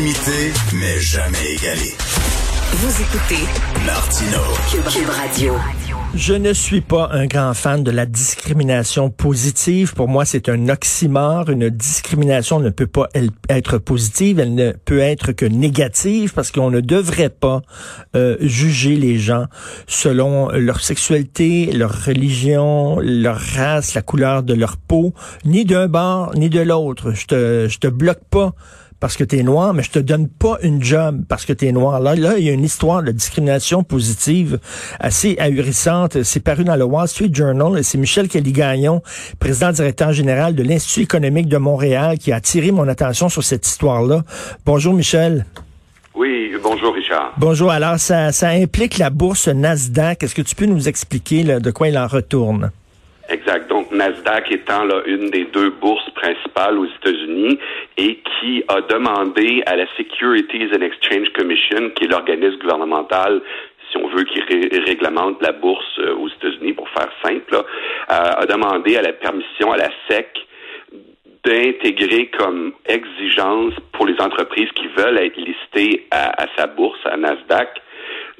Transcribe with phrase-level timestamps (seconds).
[0.00, 1.92] Mais jamais égalé.
[2.70, 3.42] Vous écoutez
[3.84, 4.38] Martino.
[4.70, 5.54] Cube, Cube Radio.
[6.14, 9.94] Je ne suis pas un grand fan de la discrimination positive.
[9.94, 11.50] Pour moi, c'est un oxymore.
[11.50, 13.08] Une discrimination ne peut pas
[13.48, 17.62] être positive, elle ne peut être que négative parce qu'on ne devrait pas
[18.14, 19.46] euh, juger les gens
[19.88, 25.12] selon leur sexualité, leur religion, leur race, la couleur de leur peau,
[25.44, 27.10] ni d'un bord ni de l'autre.
[27.10, 28.54] Je te, je te bloque pas
[29.00, 31.66] parce que tu es noir, mais je te donne pas une job parce que tu
[31.66, 32.00] es noir.
[32.00, 34.58] Là, là, il y a une histoire de discrimination positive
[34.98, 36.22] assez ahurissante.
[36.22, 39.02] C'est paru dans le Wall Street Journal et c'est Michel Kelly-Gagnon,
[39.38, 43.66] président directeur général de l'Institut économique de Montréal, qui a attiré mon attention sur cette
[43.66, 44.24] histoire-là.
[44.66, 45.46] Bonjour, Michel.
[46.16, 47.34] Oui, bonjour Richard.
[47.36, 47.70] Bonjour.
[47.70, 50.24] Alors, ça, ça implique la bourse Nasdaq.
[50.24, 52.72] Est-ce que tu peux nous expliquer là, de quoi il en retourne?
[53.28, 53.68] Exact.
[53.68, 57.58] Donc, Nasdaq étant là, une des deux bourses principales aux États-Unis
[57.96, 63.42] et qui a demandé à la Securities and Exchange Commission, qui est l'organisme gouvernemental
[63.90, 67.62] si on veut, qui réglemente la bourse euh, aux États-Unis, pour faire simple, euh,
[68.08, 70.28] a demandé à la permission à la SEC
[71.42, 77.80] d'intégrer comme exigence pour les entreprises qui veulent être listées à sa bourse, à Nasdaq,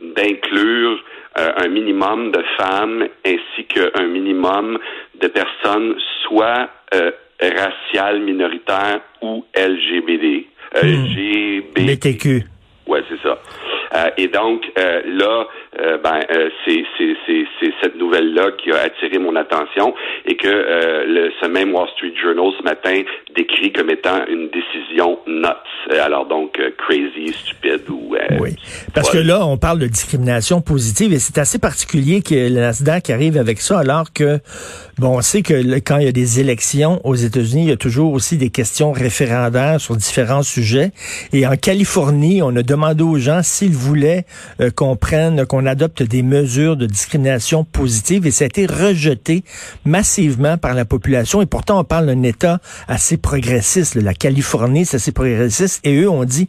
[0.00, 1.03] d'inclure
[1.39, 4.78] euh, un minimum de femmes ainsi qu'un minimum
[5.20, 5.94] de personnes
[6.25, 10.47] soit euh, raciales, minoritaires ou LGBT.
[10.77, 12.41] Euh, hmm.
[12.89, 13.39] Ouais, c'est ça.
[13.94, 15.47] Euh, et donc euh, là,
[15.81, 16.20] euh, ben
[16.66, 16.84] c'est
[17.83, 19.94] cette nouvelle là qui a attiré mon attention
[20.26, 23.03] et que le, ce même Wall Street Journal ce matin
[23.34, 25.99] décrit comme étant une décision nuts.
[25.99, 27.97] Alors donc crazy, stupide ou
[28.41, 28.56] oui.
[28.94, 33.11] Parce que là, on parle de discrimination positive et c'est assez particulier que le Nasdaq
[33.11, 34.41] arrive avec ça alors que
[34.99, 37.77] bon, on sait que quand il y a des élections aux États-Unis, il y a
[37.77, 40.93] toujours aussi des questions référendaires sur différents sujets
[41.33, 44.25] et en Californie, on a demandé aux gens s'ils voulaient
[44.61, 49.44] euh, qu'on prenne, qu'on adopte des mesures de discrimination positive et ça a été rejeté
[49.84, 51.43] massivement par la population.
[51.43, 53.94] Et pourtant, on parle d'un État assez progressiste.
[53.94, 55.81] La Californie, c'est assez progressiste.
[55.84, 56.49] Et eux ont dit,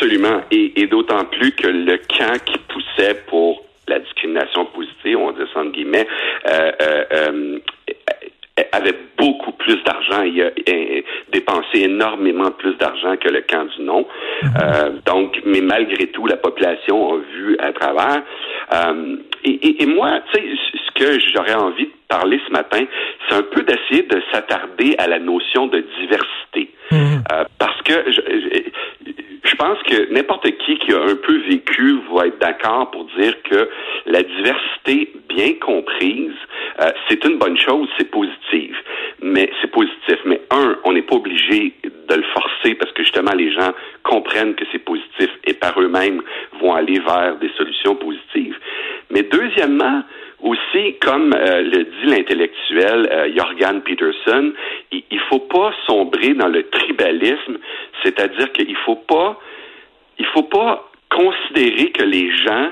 [0.00, 0.40] Absolument.
[0.50, 5.60] Et, d'autant plus que le camp qui poussait pour la discrimination positive, on dit ça
[5.60, 6.06] entre guillemets,
[6.48, 7.58] euh, euh, euh
[8.72, 10.50] avait beaucoup plus d'argent et a
[11.32, 14.06] dépensé énormément plus d'argent que le camp du non.
[14.42, 14.50] Mhm.
[14.62, 18.22] Euh, donc, mais malgré tout, la population a vu à travers.
[18.74, 22.84] Euh, et, et, moi, tu sais, ce que j'aurais envie de parler ce matin,
[23.28, 26.70] c'est un peu d'essayer de s'attarder à la notion de diversité.
[26.90, 27.22] Mhm.
[27.32, 28.62] Euh, parce que je, je
[29.56, 33.68] pense que n'importe qui qui a un peu vécu va être d'accord pour dire que
[34.06, 36.34] la diversité bien comprise,
[36.80, 38.76] euh, c'est une bonne chose, c'est positif.
[39.22, 40.18] Mais c'est positif.
[40.24, 43.72] Mais un, on n'est pas obligé de le forcer parce que justement les gens
[44.02, 46.22] comprennent que c'est positif et par eux-mêmes
[46.60, 48.56] vont aller vers des solutions positives.
[49.10, 50.02] Mais deuxièmement,
[50.42, 54.52] aussi, comme euh, le dit l'intellectuel euh, Jorgen Peterson,
[54.92, 57.58] il, il faut pas sombrer dans le tribalisme,
[58.02, 59.38] c'est-à-dire qu'il faut pas,
[60.18, 62.70] il faut pas considérer que les gens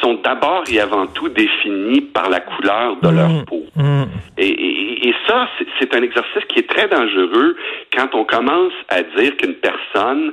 [0.00, 3.44] sont d'abord et avant tout définis par la couleur de leur mmh.
[3.44, 3.64] peau.
[3.76, 4.04] Mmh.
[4.38, 5.48] Et, et, ça,
[5.78, 7.56] c'est un exercice qui est très dangereux
[7.96, 10.32] quand on commence à dire qu'une personne,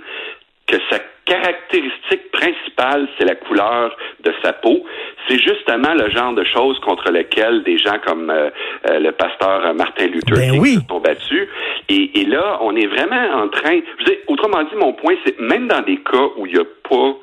[0.68, 1.00] que sa
[1.31, 4.83] caractéristique principale, c'est la couleur de sa peau.
[5.28, 8.50] C'est justement le genre de choses contre lesquelles des gens comme euh,
[8.89, 11.48] euh, le pasteur Martin Luther ben King se sont battus.
[11.88, 13.80] Et, et, là, on est vraiment en train...
[14.00, 17.16] Je autrement dit, mon point, c'est même dans des cas où il n'y a pas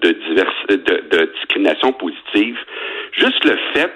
[0.00, 2.56] de, divers, de, de discrimination positive,
[3.12, 3.92] juste le fait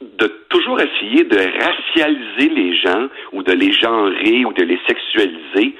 [0.00, 5.74] de toujours essayer de racialiser les gens ou de les genrer ou de les sexualiser,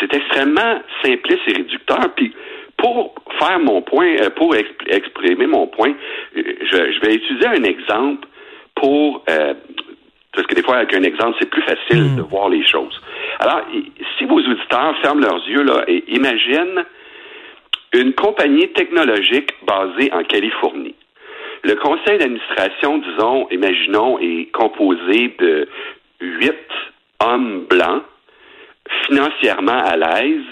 [0.00, 2.12] c'est extrêmement simpliste et réducteur.
[2.16, 2.32] Puis
[2.76, 5.92] pour faire mon point, euh, pour exprimer mon point,
[6.36, 8.26] euh, je, vais utiliser un exemple
[8.74, 9.54] pour euh,
[10.32, 12.16] parce que des fois, avec un exemple, c'est plus facile hmm.
[12.16, 13.00] de voir les choses.
[13.40, 13.62] Alors,
[14.16, 16.84] si vos auditeurs ferment leurs yeux là et imaginent
[17.92, 20.94] une compagnie technologique basée en Californie.
[21.64, 25.68] Le conseil d'administration, disons, imaginons, est composé de
[26.20, 26.54] huit
[27.20, 28.02] hommes blancs,
[29.06, 30.44] financièrement à l'aise,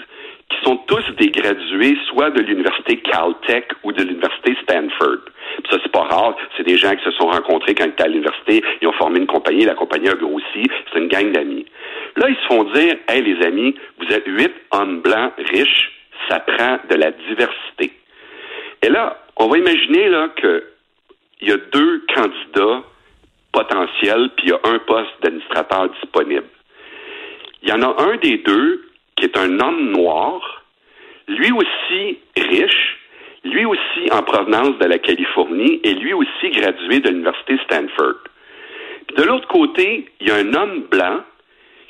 [0.49, 5.19] qui sont tous des gradués soit de l'université Caltech ou de l'université Stanford.
[5.69, 6.35] ça, c'est pas rare.
[6.57, 9.19] C'est des gens qui se sont rencontrés quand ils étaient à l'université, ils ont formé
[9.19, 11.65] une compagnie, la compagnie a grossi, c'est une gang d'amis.
[12.15, 15.91] Là, ils se font dire, hey les amis, vous êtes huit hommes blancs riches,
[16.27, 17.93] ça prend de la diversité.
[18.81, 20.63] Et là, on va imaginer là que
[21.41, 22.83] il y a deux candidats
[23.53, 26.47] potentiels, puis il y a un poste d'administrateur disponible.
[27.63, 30.63] Il y en a un des deux qui est un homme noir,
[31.27, 32.97] lui aussi riche,
[33.43, 38.15] lui aussi en provenance de la Californie et lui aussi gradué de l'université Stanford.
[39.15, 41.21] de l'autre côté, il y a un homme blanc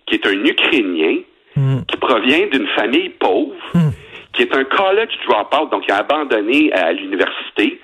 [0.06, 1.18] qui est un Ukrainien
[1.56, 1.82] hmm.
[1.88, 3.92] qui provient d'une famille pauvre, hmm.
[4.34, 7.80] qui est un college dropout, donc il a abandonné à l'université,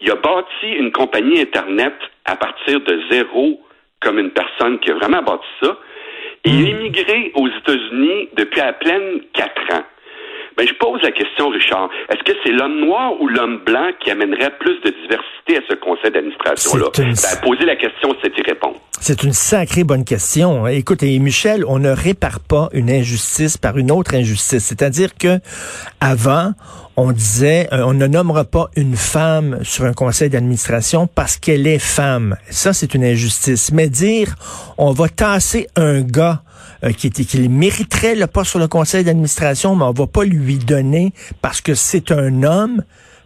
[0.00, 1.94] il a bâti une compagnie Internet
[2.24, 3.60] à partir de zéro,
[4.00, 5.78] comme une personne qui a vraiment bâti ça.
[6.44, 9.84] Il est immigré aux États-Unis depuis à peine quatre ans.
[10.56, 11.88] Ben, je pose la question, Richard.
[12.10, 15.74] Est-ce que c'est l'homme noir ou l'homme blanc qui amènerait plus de diversité à ce
[15.76, 16.86] conseil d'administration-là?
[16.98, 17.14] Une...
[17.14, 18.76] Ben, poser la question, c'est y répondre.
[19.00, 20.66] C'est une sacrée bonne question.
[20.66, 24.64] Écoute, et Michel, on ne répare pas une injustice par une autre injustice.
[24.64, 25.38] C'est-à-dire que
[26.00, 26.52] avant,
[26.96, 31.66] on disait euh, on ne nommera pas une femme sur un conseil d'administration parce qu'elle
[31.66, 32.36] est femme.
[32.50, 33.72] Ça, c'est une injustice.
[33.72, 34.34] Mais dire
[34.78, 36.42] on va tasser un gars
[36.84, 40.24] euh, qui, était, qui mériterait le poste sur le conseil d'administration, mais on va pas
[40.24, 42.82] lui donner parce que c'est un homme,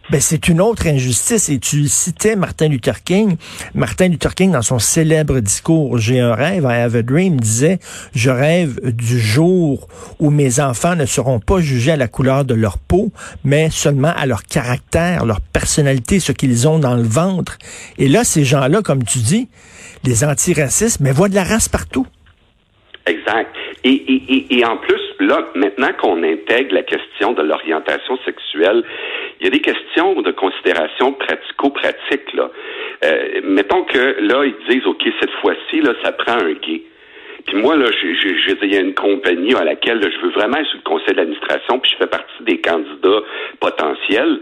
[0.09, 1.49] ben, c'est une autre injustice.
[1.49, 3.37] Et tu citais Martin Luther King.
[3.73, 7.79] Martin Luther King, dans son célèbre discours J'ai un rêve, I have a dream, disait
[8.15, 9.87] Je rêve du jour
[10.19, 13.11] où mes enfants ne seront pas jugés à la couleur de leur peau,
[13.43, 17.57] mais seulement à leur caractère, leur personnalité, ce qu'ils ont dans le ventre.
[17.97, 19.49] Et là, ces gens-là, comme tu dis,
[20.03, 22.07] les antiracistes, mais voient de la race partout.
[23.05, 23.55] Exact.
[23.87, 28.83] Et, et, et, en plus, là, maintenant qu'on intègre la question de l'orientation sexuelle,
[29.39, 32.33] il y a des questions de considération pratico-pratique.
[32.33, 32.51] Là.
[33.05, 36.81] Euh, mettons que là, ils disent, OK, cette fois-ci, là, ça prend un gay.
[37.45, 40.79] Puis moi, là, il y a une compagnie à laquelle je veux vraiment être sur
[40.79, 43.21] le conseil d'administration, puis je fais partie des candidats
[43.61, 44.41] potentiels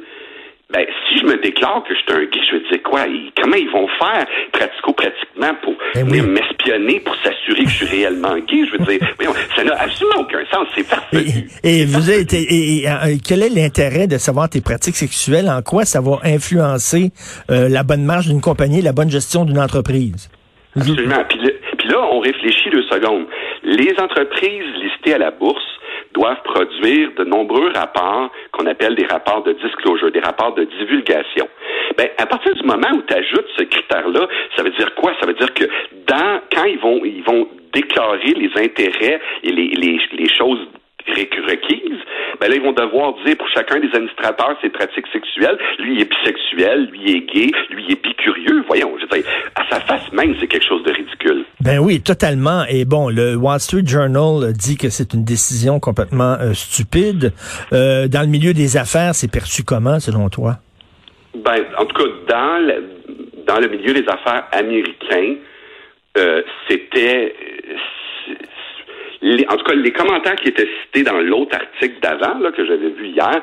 [0.72, 3.06] ben, si je me déclare que je suis un gay, je veux dire quoi?
[3.40, 8.66] comment ils vont faire pratico-pratiquement pour ben m'espionner, pour s'assurer que je suis réellement gay?
[8.66, 9.00] Je veux dire,
[9.56, 10.68] ça n'a absolument aucun sens.
[10.76, 11.46] C'est parfait.
[11.64, 15.50] Et, vous êtes, et, euh, quel est l'intérêt de savoir tes pratiques sexuelles?
[15.50, 17.12] En quoi ça va influencer
[17.52, 20.30] euh, la bonne marge d'une compagnie, la bonne gestion d'une entreprise?
[20.76, 21.24] Absolument.
[21.30, 21.40] Puis,
[21.78, 23.26] puis là, on réfléchit deux secondes.
[23.64, 25.64] Les entreprises listées à la bourse
[26.16, 31.48] doivent produire de nombreux rapports qu'on appelle des rapports de disclosure, des rapports de divulgation.
[31.98, 35.14] Ben, à partir du moment où tu ajoutes ce critère-là, ça veut dire quoi?
[35.20, 35.66] Ça veut dire que
[36.08, 40.60] quand ils vont, ils vont déclarer les intérêts et les, les, les choses
[41.08, 41.85] requises,
[42.40, 45.58] ben là, ils vont devoir dire pour chacun des administrateurs ses pratiques sexuelles.
[45.80, 48.64] Lui, il est bisexuel, lui, il est gay, lui, il est bicurieux.
[48.68, 51.46] Voyons, je veux dire, à sa face même, c'est quelque chose de ridicule.
[51.62, 52.64] Ben oui, totalement.
[52.70, 57.34] Et bon, le Wall Street Journal dit que c'est une décision complètement euh, stupide.
[57.74, 60.58] Euh, dans le milieu des affaires, c'est perçu comment, selon toi?
[61.36, 62.84] Ben, en tout cas, dans le,
[63.46, 65.36] dans le milieu des affaires américains,
[66.18, 67.36] euh, c'était
[69.26, 72.90] en tout cas, les commentaires qui étaient cités dans l'autre article d'avant, là, que j'avais
[72.90, 73.42] vu hier,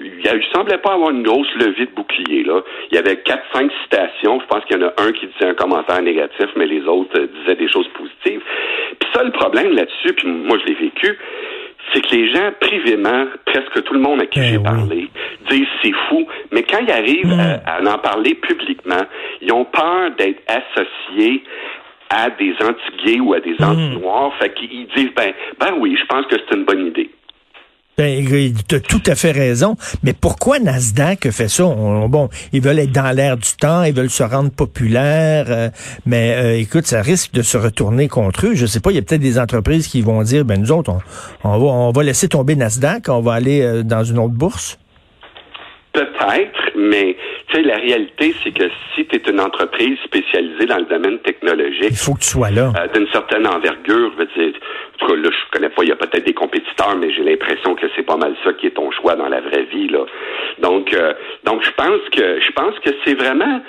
[0.00, 2.42] il ne semblait pas avoir une grosse levée de bouclier.
[2.42, 2.62] Là.
[2.90, 4.40] Il y avait quatre, cinq citations.
[4.40, 7.16] Je pense qu'il y en a un qui disait un commentaire négatif, mais les autres
[7.18, 8.42] euh, disaient des choses positives.
[8.98, 11.16] Puis ça, le problème là-dessus, puis moi je l'ai vécu,
[11.92, 15.08] c'est que les gens, privément, presque tout le monde à qui eh j'ai parlé,
[15.48, 17.60] disent c'est fou, mais quand ils arrivent mm.
[17.66, 19.02] à, à, en parler publiquement,
[19.40, 21.42] ils ont peur d'être associés
[22.10, 23.64] à des anti-gays ou à des hmm.
[23.64, 24.32] anti-noirs.
[24.38, 27.10] Fait qu'ils disent, ben, ben oui, je pense que c'est une bonne idée.
[28.00, 28.24] Ben,
[28.66, 29.76] tu as tout à fait raison.
[30.02, 31.64] Mais pourquoi Nasdaq fait ça?
[31.64, 35.68] bon, ils veulent être dans l'air du temps, ils veulent se rendre populaires, euh,
[36.06, 38.54] mais euh, écoute, ça risque de se retourner contre eux.
[38.54, 40.92] Je sais pas, il y a peut-être des entreprises qui vont dire, ben nous autres,
[41.44, 44.78] on, va, on va laisser tomber Nasdaq, on va aller euh, dans une autre bourse.
[45.92, 47.16] Peut-être, mais
[47.50, 48.64] tu sais, la réalité, c'est que
[48.94, 52.50] si tu es une entreprise spécialisée dans le domaine technologique, Il faut que tu sois
[52.50, 52.72] là.
[52.76, 54.52] euh, d'une certaine envergure, je veux dire,
[54.94, 57.22] en tout cas, là, je connais pas, il y a peut-être des compétiteurs, mais j'ai
[57.24, 60.04] l'impression que c'est pas mal ça qui est ton choix dans la vraie vie, là.
[60.60, 61.12] Donc, euh,
[61.44, 63.60] donc je pense que, je pense que c'est vraiment,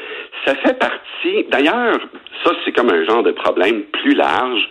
[0.45, 1.99] ça fait partie, d'ailleurs,
[2.43, 4.67] ça, c'est comme un genre de problème plus large,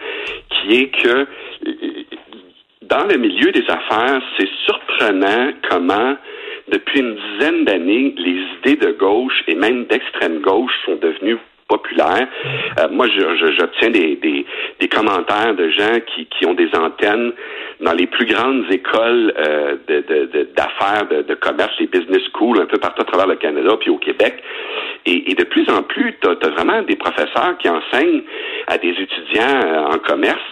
[0.51, 1.27] qui est que, euh,
[2.83, 6.17] dans le milieu des affaires, c'est surprenant comment,
[6.71, 12.27] depuis une dizaine d'années, les idées de gauche et même d'extrême gauche sont devenues populaires.
[12.81, 17.33] Euh, moi, j'obtiens des, des, commentaires de gens qui, qui ont des antennes
[17.81, 22.61] dans les plus grandes écoles euh, de- de- de- d'affaires, de, commerce, les business schools,
[22.61, 24.43] un peu partout à travers le Canada, puis au Québec.
[25.07, 28.23] Et, et de plus en plus, tu as, vraiment des professeurs qui enseignent
[28.67, 30.51] à des étudiants euh, en commerce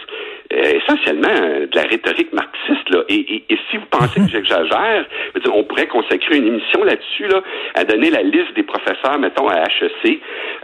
[0.53, 2.89] euh, essentiellement euh, de la rhétorique marxiste.
[2.89, 3.03] Là.
[3.09, 5.05] Et, et- et si vous pensez que j'exagère,
[5.53, 7.41] on pourrait consacrer une émission là-dessus, là,
[7.75, 10.19] à donner la liste des professeurs, mettons, à HEC,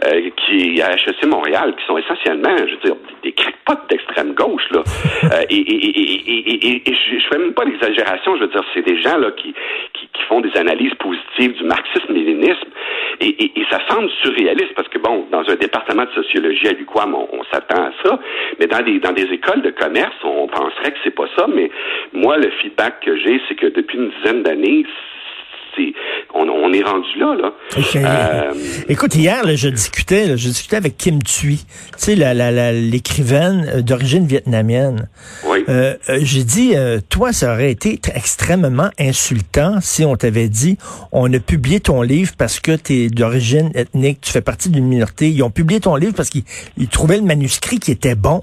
[0.06, 4.68] euh, qui à HEC Montréal, qui sont essentiellement, je veux dire, des crackpots d'extrême gauche.
[4.70, 4.82] Là.
[5.26, 8.42] Euh, et et, et, et, et, et- et je, je fais même pas d'exagération, je
[8.42, 9.52] veux dire, c'est des gens là qui,
[9.94, 12.68] qui, qui font des analyses positives du marxisme-léninisme.
[13.20, 16.72] Et, et, et ça semble surréaliste parce que, bon, dans un département de sociologie à
[16.72, 18.18] l'UQAM, on, on s'attend à ça,
[18.58, 21.70] mais dans des, dans des écoles de commerce, on penserait que c'est pas ça, mais
[22.12, 24.84] moi, le feedback que j'ai, c'est que depuis une dizaine d'années,
[25.76, 25.92] c'est,
[26.34, 27.52] on, on est rendu là, là.
[27.96, 28.52] Euh,
[28.88, 31.64] Écoute, hier, là, je discutais, là, je discutais avec Kim Thuy, tu
[31.96, 35.08] sais, la, la, la- l'écrivaine euh, d'origine vietnamienne.
[35.48, 35.64] oui.
[35.68, 40.78] Euh, euh, j'ai dit, euh, toi, ça aurait été extrêmement insultant si on t'avait dit,
[41.12, 44.86] on a publié ton livre parce que tu es d'origine ethnique, tu fais partie d'une
[44.86, 45.28] minorité.
[45.28, 46.44] Ils ont publié ton livre parce qu'ils
[46.78, 48.42] ils trouvaient le manuscrit qui était bon.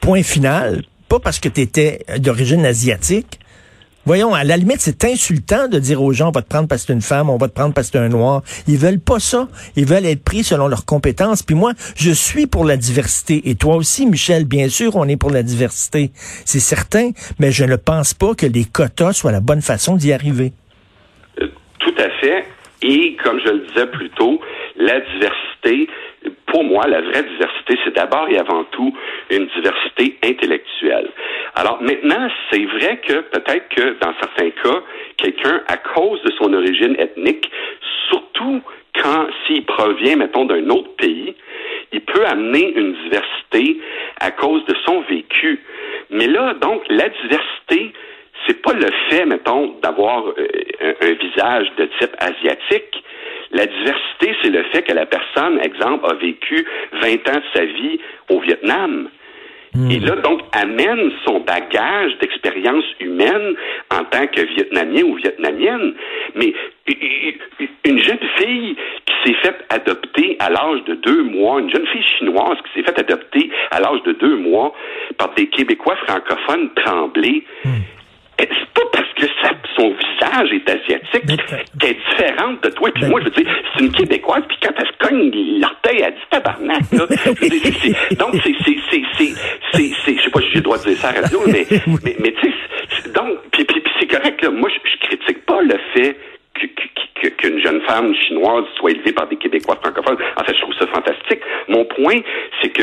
[0.00, 0.82] Point final.
[1.08, 3.38] Pas parce que tu étais d'origine asiatique.
[4.06, 6.82] Voyons, à la limite, c'est insultant de dire aux gens, on va te prendre parce
[6.82, 8.42] que t'es une femme, on va te prendre parce que t'es un noir.
[8.68, 9.48] Ils veulent pas ça.
[9.76, 11.42] Ils veulent être pris selon leurs compétences.
[11.42, 13.48] Puis moi, je suis pour la diversité.
[13.48, 16.10] Et toi aussi, Michel, bien sûr, on est pour la diversité.
[16.44, 20.12] C'est certain, mais je ne pense pas que les quotas soient la bonne façon d'y
[20.12, 20.52] arriver.
[21.40, 22.44] Euh, Tout à fait.
[22.82, 24.38] Et comme je le disais plus tôt,
[24.76, 25.88] la diversité,
[26.46, 28.94] pour moi, la vraie diversité, c'est d'abord et avant tout
[29.30, 31.10] une diversité intellectuelle.
[31.54, 34.82] Alors maintenant, c'est vrai que peut-être que dans certains cas,
[35.16, 37.50] quelqu'un, à cause de son origine ethnique,
[38.08, 38.60] surtout
[39.02, 41.34] quand s'il provient, mettons, d'un autre pays,
[41.92, 43.80] il peut amener une diversité
[44.20, 45.60] à cause de son vécu.
[46.10, 47.92] Mais là, donc, la diversité,
[48.46, 50.48] c'est pas le fait, mettons, d'avoir euh,
[50.80, 53.02] un, un visage de type asiatique.
[53.54, 56.66] La diversité, c'est le fait que la personne, exemple, a vécu
[57.00, 59.08] 20 ans de sa vie au Vietnam.
[59.90, 63.56] Et là, donc, amène son bagage d'expérience humaine
[63.90, 65.94] en tant que Vietnamien ou Vietnamienne.
[66.36, 66.54] Mais
[67.84, 72.04] une jeune fille qui s'est faite adopter à l'âge de deux mois, une jeune fille
[72.18, 74.72] chinoise qui s'est faite adopter à l'âge de deux mois
[75.18, 77.44] par des Québécois francophones tremblés,
[78.38, 78.48] c'est
[80.42, 81.40] est asiatique
[81.78, 82.90] qu'elle est différente de toi.
[82.94, 86.14] Puis moi, je veux dire, c'est une Québécoise, puis quand elle se cogne l'orteil, elle
[86.14, 87.06] dit tabarnak, là.
[88.18, 89.32] Donc, c'est, c'est, c'est,
[89.72, 91.66] c'est, je sais pas si j'ai le droit de dire ça à la radio, mais,
[92.04, 94.50] mais, mais tu sais, donc, puis, puis, puis c'est correct, là.
[94.50, 96.16] Moi, je, je critique pas le fait
[97.38, 100.18] qu'une jeune femme chinoise soit élevée par des Québécois francophones.
[100.36, 101.40] En fait, je trouve ça fantastique.
[101.68, 102.20] Mon point,
[102.60, 102.82] c'est que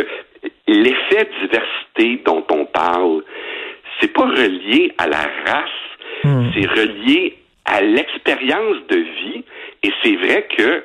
[0.67, 3.23] l'effet diversité dont on parle,
[3.99, 5.69] c'est pas relié à la race,
[6.53, 7.37] c'est relié
[7.71, 9.43] à l'expérience de vie.
[9.83, 10.83] Et c'est vrai que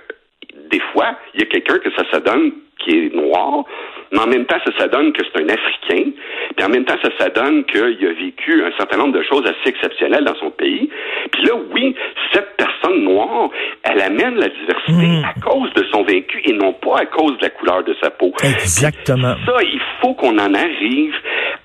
[0.70, 3.64] des fois, il y a quelqu'un que ça se donne qui est noir,
[4.12, 6.10] mais en même temps, ça se donne que c'est un Africain,
[6.56, 9.44] puis en même temps, ça se donne qu'il a vécu un certain nombre de choses
[9.44, 10.88] assez exceptionnelles dans son pays.
[11.32, 11.94] Puis là, oui,
[12.32, 13.50] cette personne noire,
[13.82, 15.24] elle amène la diversité Mm.
[15.24, 18.10] à cause de son vécu et non pas à cause de la couleur de sa
[18.10, 18.32] peau.
[18.42, 19.34] Exactement.
[19.46, 21.14] Ça, il faut qu'on en arrive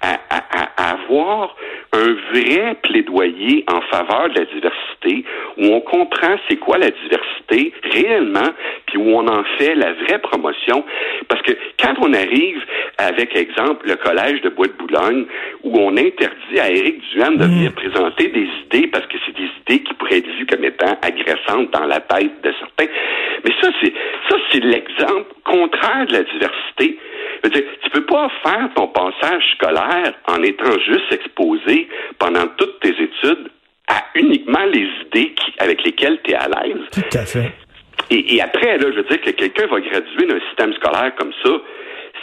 [0.01, 1.55] à, à- à- avoir
[1.93, 5.25] un vrai plaidoyer en faveur de la diversité,
[5.58, 8.50] où on comprend c'est quoi la diversité réellement,
[8.88, 10.84] puis où on en fait la vraie promotion.
[11.27, 12.63] Parce que quand on arrive
[12.98, 15.25] avec, exemple, le collège de Bois de Boulogne,
[15.63, 19.50] où on interdit à Éric Duhaime de venir présenter des idées parce que c'est des
[19.62, 22.91] idées qui pourraient être vues comme étant agressantes dans la tête de certains.
[23.43, 23.93] Mais ça, c'est
[24.29, 26.98] ça, c'est l'exemple contraire de la diversité.
[27.44, 31.88] Je veux dire, tu peux pas faire ton passage scolaire en étant juste exposé
[32.20, 33.50] pendant toutes tes études
[33.88, 36.82] à uniquement les idées qui, avec lesquelles tu es à l'aise.
[36.92, 37.51] Tout à fait.
[38.10, 41.32] Et, et après, là, je veux dire que quelqu'un va graduer d'un système scolaire comme
[41.44, 41.51] ça,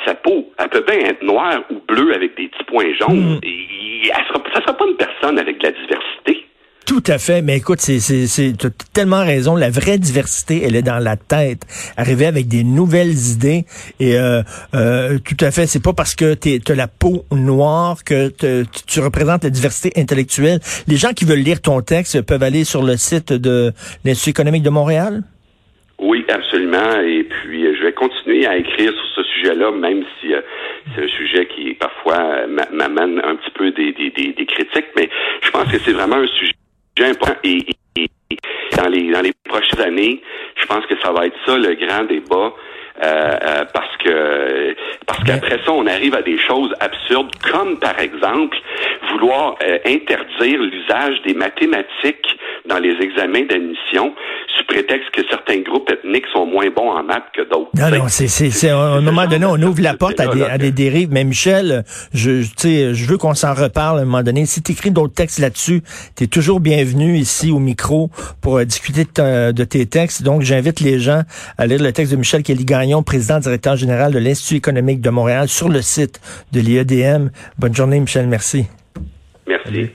[0.06, 3.40] sa peau, elle peut bien être noire ou bleue avec des petits points jaunes.
[3.42, 6.46] Et, elle sera, ça sera pas une personne avec de la diversité.
[6.98, 7.42] Tout à fait.
[7.42, 9.54] Mais écoute, c'est, c'est, c'est t'as tellement raison.
[9.54, 11.60] La vraie diversité, elle est dans la tête.
[11.96, 13.66] Arriver avec des nouvelles idées.
[14.00, 14.42] Et euh,
[14.74, 18.32] euh, tout à fait, c'est pas parce que tu as la peau noire que
[18.88, 20.58] tu représentes la diversité intellectuelle.
[20.88, 23.72] Les gens qui veulent lire ton texte peuvent aller sur le site de
[24.04, 25.22] l'Institut économique de Montréal?
[26.00, 26.98] Oui, absolument.
[27.00, 30.32] Et puis, je vais continuer à écrire sur ce sujet-là, même si
[30.96, 33.94] c'est un sujet qui parfois m'amène un petit peu des,
[34.46, 35.08] critiques, mais
[35.42, 36.54] je pense que c'est vraiment un sujet
[37.04, 37.60] important et,
[38.76, 40.22] dans les dans les prochaines années,
[40.56, 42.52] je pense que ça va être ça le grand débat.
[43.00, 44.74] Euh, euh, parce que
[45.06, 48.58] parce qu'après ça, on arrive à des choses absurdes, comme par exemple
[49.12, 54.14] vouloir euh, interdire l'usage des mathématiques dans les examens d'admission
[54.68, 57.70] prétexte que certains groupes ethniques sont moins bons en maths que d'autres.
[57.74, 60.58] Non, non, c'est, c'est, à un moment donné, on ouvre la porte à des, à
[60.58, 61.08] des dérives.
[61.10, 64.46] Mais Michel, je, sais, je veux qu'on s'en reparle à un moment donné.
[64.46, 65.82] Si tu écris d'autres textes là-dessus,
[66.16, 68.10] tu es toujours bienvenu ici au micro
[68.40, 70.22] pour euh, discuter de, de, tes textes.
[70.22, 71.22] Donc, j'invite les gens
[71.56, 75.48] à lire le texte de Michel Kelly-Gagnon, président directeur général de l'Institut économique de Montréal,
[75.48, 76.20] sur le site
[76.52, 77.30] de l'IEDM.
[77.58, 78.26] Bonne journée, Michel.
[78.28, 78.66] Merci.
[79.46, 79.90] Merci.